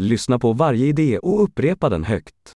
Lyssna 0.00 0.38
på 0.38 0.52
varje 0.52 0.86
idé 0.86 1.18
och 1.18 1.42
upprepa 1.42 1.88
den 1.88 2.04
högt. 2.04 2.52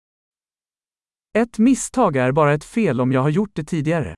Ett 1.34 1.60
misstag 1.60 2.16
är 2.16 2.32
bara 2.32 2.54
ett 2.54 2.64
fel 2.64 3.02
om 3.02 3.12
jag 3.12 3.22
har 3.22 3.30
gjort 3.30 3.52
det 3.54 3.64
tidigare. 3.64 4.16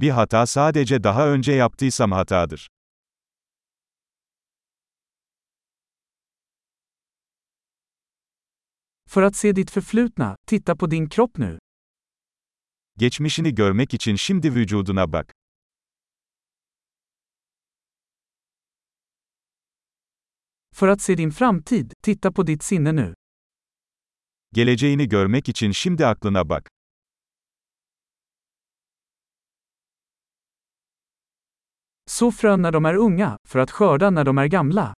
Bir 0.00 0.10
hata 0.10 0.46
sadece 0.46 0.98
daha 0.98 1.26
önce 1.26 1.52
yaptıysam 1.52 2.12
hatadır. 2.12 2.66
För 9.10 9.22
att 9.22 9.36
se 9.36 9.52
ditt 9.52 9.70
förflutna, 9.70 10.36
titta 10.46 10.76
på 10.76 10.86
din 10.86 11.08
kropp 11.08 11.38
nu. 11.38 11.58
Geçmişini 12.98 13.54
görmek 13.54 13.94
için 13.94 14.16
şimdi 14.16 14.54
vücuduna 14.54 15.12
bak. 15.12 15.37
För 20.78 20.88
att 20.88 21.00
se 21.00 21.14
din 21.14 21.32
framtid, 21.32 21.92
titta 22.02 22.32
på 22.32 22.42
ditt 22.42 22.62
sinne 22.62 22.92
nu. 22.92 23.14
Geleceğini 24.56 25.08
görmek 25.08 25.48
için 25.48 25.72
şimdi 25.72 26.06
aklına 26.06 26.48
bak. 26.48 26.68
Så 32.06 32.30
frön 32.30 32.62
när 32.62 32.72
de 32.72 32.84
är 32.84 32.94
unga, 32.94 33.36
för 33.48 33.58
att 33.58 33.70
skörda 33.70 34.10
när 34.10 34.24
de 34.24 34.38
är 34.38 34.46
gamla. 34.46 34.94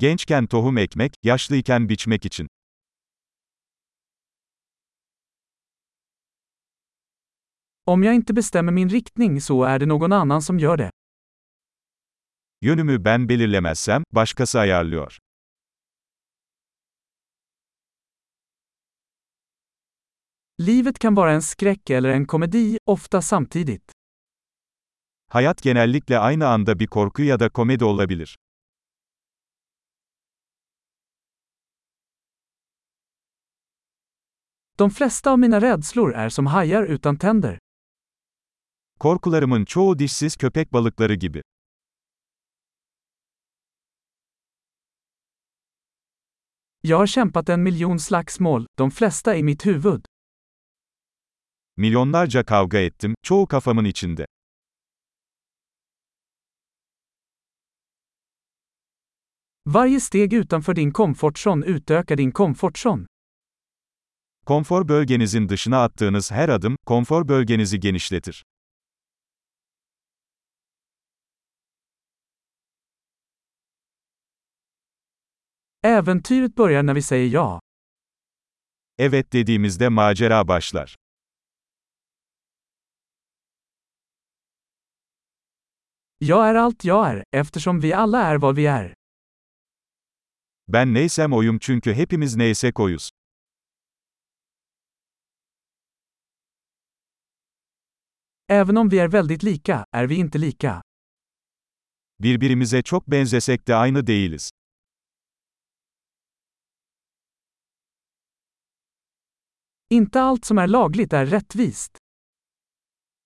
Gençken 0.00 0.46
tohum 0.46 0.78
ekmek, 0.78 1.12
yaşlıyken 1.22 1.88
biçmek 1.88 2.24
için. 2.24 2.46
Om 7.84 8.02
jag 8.02 8.14
inte 8.14 8.32
bestämmer 8.32 8.72
min 8.72 8.88
riktning 8.88 9.40
så 9.40 9.64
är 9.64 9.78
det 9.78 9.86
någon 9.86 10.12
annan 10.12 10.42
som 10.42 10.58
gör 10.58 10.76
det. 10.76 10.90
Yönümü 12.62 13.04
ben 13.04 13.28
belirlemezsem, 13.28 14.02
başkası 14.12 14.58
ayarlıyor. 14.58 15.18
Livet 20.60 20.98
kan 20.98 21.16
vara 21.16 21.34
en 21.34 21.40
skräck 21.40 21.90
eller 21.90 22.08
en 22.08 22.24
komedi, 22.24 22.78
ofta 22.86 23.20
samtidigt. 23.22 23.92
Hayat 25.28 25.62
genellikle 25.62 26.18
aynı 26.18 26.48
anda 26.48 26.78
bir 26.78 26.86
korku 26.86 27.22
ya 27.22 27.40
da 27.40 27.48
komedi 27.48 27.84
olabilir. 27.84 28.38
De 34.78 34.90
flesta 34.90 35.30
av 35.30 35.38
mina 35.38 35.60
rädslor 35.60 36.12
är 36.14 36.28
som 36.28 36.46
hajar 36.46 36.82
utan 36.82 37.16
tänder. 37.16 37.58
Korkularımın 38.98 39.64
çoğu 39.64 39.98
dişsiz 39.98 40.36
köpek 40.36 40.72
balıkları 40.72 41.14
gibi. 41.14 41.42
Jag 46.82 46.96
har 46.98 47.06
kämpat 47.06 47.48
en 47.48 47.62
miljon 47.62 47.98
slagsmål, 47.98 48.66
de 48.78 48.90
flesta 48.90 49.36
i 49.36 49.42
mitt 49.42 49.66
huvud. 49.66 50.04
Milyonlarca 51.76 52.44
kavga 52.44 52.78
ettim, 52.78 53.14
çoğu 53.22 53.46
kafamın 53.46 53.84
içinde. 53.84 54.26
Varje 59.66 60.00
steg 60.00 60.32
utanför 60.32 60.76
din 60.76 60.90
komfortzon 60.90 61.62
utökar 61.62 62.18
din 62.18 62.30
komfortzon. 62.30 63.06
Konfor 64.46 64.88
bölgenizin 64.88 65.48
dışına 65.48 65.82
attığınız 65.82 66.32
her 66.32 66.48
adım, 66.48 66.76
konfor 66.86 67.28
bölgenizi 67.28 67.80
genişletir. 67.80 68.44
Äventyret 75.82 76.54
börjar 76.54 76.82
när 76.82 76.94
vi 76.94 77.02
säger 77.02 77.28
ja. 77.28 77.60
Evet 78.98 79.32
dediğimizde 79.32 79.90
macera 79.90 80.44
başlar. 80.44 80.94
Jag 86.18 86.48
är 86.48 86.54
allt 86.54 86.84
jag 86.84 87.10
är, 87.10 87.24
eftersom 87.32 87.80
vi 87.80 87.92
alla 87.92 88.22
är 88.22 88.38
vad 88.38 88.56
vi 88.56 88.66
är. 88.66 88.94
Ben 90.66 90.94
neysem 90.94 91.32
oyum 91.32 91.58
çünkü 91.58 91.92
hepimiz 91.92 92.36
neysek 92.36 92.80
oyuz. 92.80 93.08
Även 98.50 98.76
om 98.76 98.88
vi 98.88 98.98
är 98.98 99.08
väldigt 99.08 99.42
lika, 99.42 99.84
är 99.92 100.06
vi 100.06 100.14
inte 100.14 100.38
lika. 100.38 100.82
Birbirimize 102.18 102.82
çok 102.82 103.06
benzesek 103.06 103.66
de 103.66 103.72
aynı 103.74 104.06
değiliz. 104.06 104.50
Inte 109.90 110.20
allt 110.20 110.44
som 110.44 110.58
är 110.58 110.66
lagligt 110.66 111.12
är 111.12 111.26
rättvist. 111.26 111.98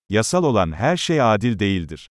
Yasal 0.08 0.44
olan 0.44 0.72
her 0.72 0.96
şey 0.96 1.20
adil 1.20 1.58
değildir. 1.58 2.06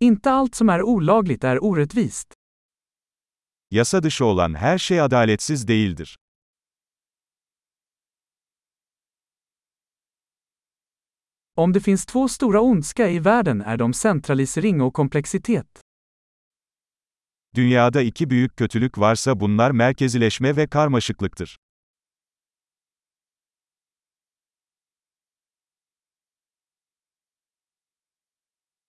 Inte 0.00 0.30
allt 0.30 0.54
som 0.54 0.68
är 0.68 0.82
olagligt 0.82 1.44
är 1.44 1.64
orättvist. 1.64 2.34
Yasa 3.70 4.02
dışı 4.02 4.24
olan 4.24 4.54
her 4.54 4.78
şey 4.78 5.00
adaletsiz 5.00 5.68
değildir. 5.68 6.16
Om 11.56 11.72
det 11.72 11.80
finns 11.80 12.06
två 12.06 12.28
stora 12.28 12.60
ondska 12.60 13.10
i 13.10 13.18
världen 13.18 13.60
är 13.60 13.76
de 13.76 13.92
centralisering 13.92 14.80
och 14.80 14.94
komplexitet. 14.94 15.83
Dünyada 17.54 18.00
iki 18.00 18.30
büyük 18.30 18.56
kötülük 18.56 18.98
varsa 18.98 19.40
bunlar 19.40 19.70
merkezileşme 19.70 20.56
ve 20.56 20.66
karmaşıklıktır. 20.66 21.58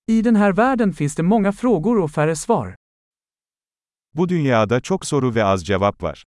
I 0.07 0.23
den 0.23 0.35
här 0.35 0.51
världen 0.57 0.91
finns 0.91 1.15
det 1.15 1.23
många 1.23 1.51
frågor 1.51 1.97
och 1.97 2.11
färre 2.11 2.35
svar. 2.35 2.75
Bu 4.13 4.29
dünyada 4.29 4.81
çok 4.81 5.05
soru 5.05 5.35
ve 5.35 5.43
az 5.43 5.65
cevap 5.65 6.03
var. 6.03 6.23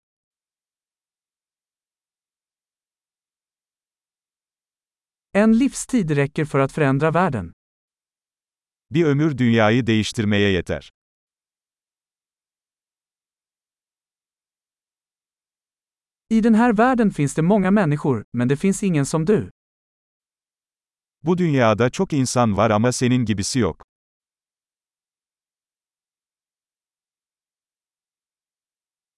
En 5.34 5.60
livstid 5.60 6.12
räcker 6.12 6.46
för 6.46 6.60
att 6.60 6.72
förändra 6.72 7.12
världen. 7.12 7.52
Bir 8.90 9.06
ömür 9.06 9.38
dünyayı 9.38 9.88
değiştirmeye 9.88 10.52
yeter. 10.52 10.90
I 16.30 16.42
den 16.42 16.56
här 16.56 16.74
världen 16.74 17.12
finns 17.12 17.34
det 17.36 17.42
många 17.42 17.72
människor, 17.72 18.24
men 18.38 18.48
det 18.48 18.58
finns 18.58 18.84
ingen 18.84 19.06
som 19.06 19.26
du. 19.26 19.50
Bu 21.26 21.36
dünyada 21.36 21.90
çok 21.90 22.14
insan 22.14 22.56
var 22.56 22.70
ama 22.70 22.92
senin 22.92 23.26
gibisi 23.26 23.60
yok. 23.60 23.82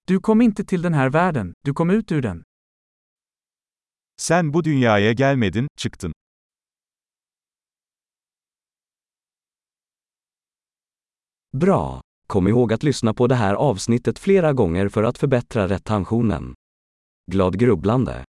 Du 0.04 0.20
kom 0.20 0.40
inte 0.40 0.64
till 0.64 0.82
den 0.82 0.94
här 0.94 1.10
världen, 1.10 1.52
du 1.64 1.74
kom 1.74 1.90
ut 1.90 2.12
ur 2.12 2.22
den. 2.22 2.42
Sen 4.20 4.52
bu 4.52 4.64
dünyaya 4.64 5.12
gelmedin, 5.12 5.66
çıktın. 5.76 6.12
Bra! 11.52 12.00
Kom 12.26 12.48
ihåg 12.48 12.72
att 12.72 12.82
lyssna 12.82 13.14
på 13.14 13.26
det 13.26 13.34
här 13.34 13.54
avsnittet 13.54 14.18
flera 14.18 14.52
gånger 14.52 14.88
för 14.88 15.02
att 15.02 15.18
förbättra 15.18 15.68
retentionen. 15.68 16.54
Glad 17.30 17.56
grubblande! 17.56 18.27